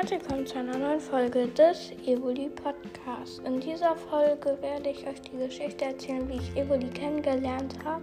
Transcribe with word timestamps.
Herzlich 0.00 0.22
willkommen 0.22 0.46
zu 0.46 0.58
einer 0.58 0.78
neuen 0.78 0.98
Folge 0.98 1.46
des 1.48 1.92
Evoli 2.06 2.48
Podcasts. 2.48 3.38
In 3.40 3.60
dieser 3.60 3.94
Folge 3.94 4.56
werde 4.62 4.88
ich 4.88 5.06
euch 5.06 5.20
die 5.20 5.36
Geschichte 5.36 5.84
erzählen, 5.84 6.26
wie 6.26 6.38
ich 6.38 6.56
Evoli 6.56 6.88
kennengelernt 6.88 7.76
habe. 7.84 8.02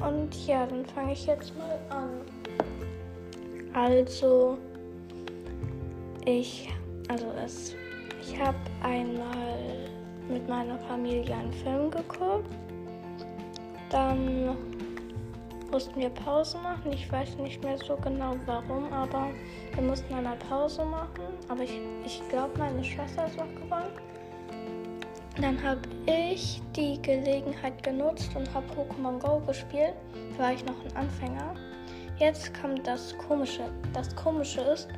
Und 0.00 0.46
ja, 0.46 0.64
dann 0.66 0.86
fange 0.86 1.14
ich 1.14 1.26
jetzt 1.26 1.52
mal 1.58 1.80
an. 1.90 2.20
Also, 3.74 4.56
ich, 6.24 6.72
also 7.08 7.26
es, 7.44 7.74
ich 8.22 8.38
habe 8.38 8.56
einmal 8.80 9.58
mit 10.28 10.48
meiner 10.48 10.78
Familie 10.78 11.34
einen 11.34 11.52
Film 11.54 11.90
geguckt. 11.90 12.54
Dann 13.90 14.56
mussten 15.78 16.00
wir 16.00 16.10
Pause 16.10 16.58
machen. 16.58 16.92
Ich 16.92 17.10
weiß 17.12 17.36
nicht 17.36 17.62
mehr 17.62 17.78
so 17.78 17.96
genau 17.98 18.34
warum, 18.46 18.92
aber 18.92 19.28
wir 19.72 19.82
mussten 19.84 20.12
eine 20.12 20.34
Pause 20.48 20.84
machen. 20.84 21.22
Aber 21.46 21.62
ich, 21.62 21.78
ich 22.04 22.20
glaube, 22.30 22.58
meine 22.58 22.82
Schwester 22.82 23.26
ist 23.26 23.38
wach 23.38 23.54
geworden. 23.54 23.92
Dann 25.40 25.62
habe 25.62 25.82
ich 26.06 26.60
die 26.74 27.00
Gelegenheit 27.00 27.80
genutzt 27.84 28.28
und 28.34 28.52
habe 28.52 28.66
Pokémon 28.74 29.20
Go 29.20 29.38
gespielt. 29.46 29.94
Da 30.36 30.42
war 30.42 30.52
ich 30.52 30.64
noch 30.64 30.74
ein 30.84 30.96
Anfänger. 30.96 31.54
Jetzt 32.18 32.60
kommt 32.60 32.84
das 32.84 33.16
Komische. 33.28 33.70
Das 33.92 34.16
Komische 34.16 34.62
ist, 34.62 34.88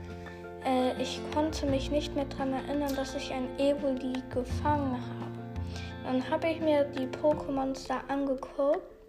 äh, 0.64 0.98
ich 0.98 1.20
konnte 1.34 1.66
mich 1.66 1.90
nicht 1.90 2.14
mehr 2.14 2.24
daran 2.24 2.54
erinnern, 2.54 2.96
dass 2.96 3.14
ich 3.14 3.30
ein 3.30 3.48
Evoli 3.58 4.14
gefangen 4.30 4.92
habe. 4.94 6.04
Dann 6.04 6.30
habe 6.30 6.48
ich 6.48 6.60
mir 6.62 6.84
die 6.84 7.06
Pokémons 7.06 7.86
da 7.86 8.00
angeguckt 8.08 8.99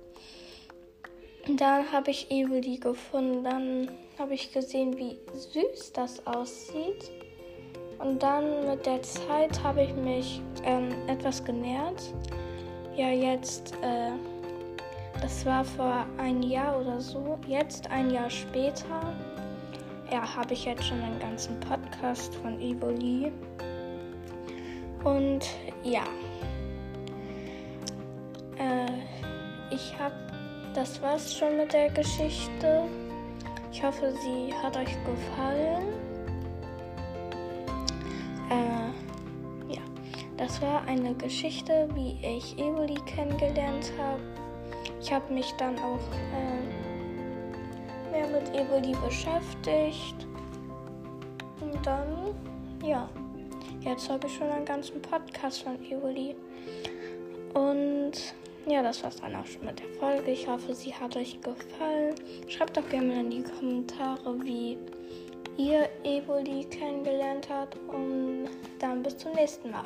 dann 1.47 1.91
habe 1.91 2.11
ich 2.11 2.29
Evoli 2.29 2.77
gefunden. 2.77 3.43
Dann 3.43 3.91
habe 4.19 4.33
ich 4.33 4.51
gesehen, 4.51 4.97
wie 4.97 5.17
süß 5.33 5.93
das 5.93 6.25
aussieht. 6.27 7.11
Und 7.99 8.21
dann 8.23 8.67
mit 8.67 8.85
der 8.85 9.01
Zeit 9.01 9.61
habe 9.63 9.83
ich 9.83 9.93
mich 9.93 10.41
ähm, 10.63 10.89
etwas 11.07 11.43
genährt. 11.43 12.13
Ja, 12.95 13.09
jetzt, 13.09 13.73
äh, 13.81 14.11
das 15.21 15.45
war 15.45 15.63
vor 15.63 16.05
ein 16.17 16.41
Jahr 16.43 16.79
oder 16.79 16.99
so. 16.99 17.37
Jetzt, 17.47 17.89
ein 17.91 18.09
Jahr 18.09 18.29
später, 18.29 19.13
ja, 20.11 20.35
habe 20.35 20.53
ich 20.53 20.65
jetzt 20.65 20.83
schon 20.83 20.99
einen 20.99 21.19
ganzen 21.19 21.59
Podcast 21.59 22.35
von 22.35 22.59
Evoli. 22.59 23.31
Und 25.03 25.47
ja, 25.83 26.03
äh, 28.57 28.91
ich 29.73 29.97
habe 29.97 30.15
das 30.73 31.01
war's 31.01 31.33
schon 31.35 31.57
mit 31.57 31.73
der 31.73 31.89
Geschichte. 31.89 32.83
Ich 33.71 33.83
hoffe, 33.83 34.13
sie 34.21 34.53
hat 34.61 34.77
euch 34.77 34.95
gefallen. 35.05 35.87
Äh, 38.49 39.73
ja, 39.73 39.81
das 40.37 40.61
war 40.61 40.83
eine 40.87 41.13
Geschichte, 41.15 41.87
wie 41.93 42.17
ich 42.25 42.57
Evoli 42.57 42.95
kennengelernt 43.05 43.91
habe. 43.97 44.21
Ich 45.01 45.11
habe 45.11 45.33
mich 45.33 45.51
dann 45.57 45.77
auch 45.79 45.99
äh, 46.33 46.61
mehr 48.11 48.27
mit 48.27 48.53
Evoli 48.53 48.95
beschäftigt. 49.05 50.27
Und 51.59 51.85
dann, 51.85 52.35
ja, 52.83 53.09
jetzt 53.81 54.09
habe 54.09 54.27
ich 54.27 54.33
schon 54.35 54.49
einen 54.49 54.65
ganzen 54.65 55.01
Podcast 55.01 55.63
von 55.63 55.81
Evoli. 55.83 56.35
Und 57.53 58.33
ja, 58.71 58.81
das 58.81 59.03
war's 59.03 59.17
dann 59.17 59.35
auch 59.35 59.45
schon 59.45 59.65
mit 59.65 59.79
der 59.79 59.89
Folge. 59.99 60.31
Ich 60.31 60.47
hoffe, 60.47 60.73
sie 60.73 60.93
hat 60.93 61.15
euch 61.17 61.39
gefallen. 61.41 62.15
Schreibt 62.47 62.77
doch 62.77 62.87
gerne 62.89 63.19
in 63.19 63.29
die 63.29 63.43
Kommentare, 63.43 64.41
wie 64.43 64.77
ihr 65.57 65.89
Evoli 66.03 66.63
kennengelernt 66.65 67.49
habt. 67.49 67.77
Und 67.89 68.47
dann 68.79 69.03
bis 69.03 69.17
zum 69.17 69.33
nächsten 69.33 69.71
Mal. 69.71 69.85